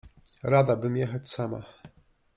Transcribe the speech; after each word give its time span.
—Rada 0.43 0.75
bym 0.75 0.97
jechać 0.97 1.29
sama. 1.29 1.63